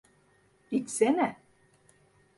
[0.71, 1.39] İçsene.